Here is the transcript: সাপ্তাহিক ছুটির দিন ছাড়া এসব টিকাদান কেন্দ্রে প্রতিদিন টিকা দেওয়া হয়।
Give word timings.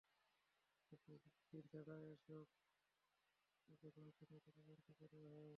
সাপ্তাহিক 0.83 1.23
ছুটির 1.27 1.65
দিন 1.65 1.83
ছাড়া 1.83 1.95
এসব 2.13 2.45
টিকাদান 3.69 4.07
কেন্দ্রে 4.17 4.39
প্রতিদিন 4.45 4.77
টিকা 4.87 5.05
দেওয়া 5.07 5.29
হয়। 5.33 5.49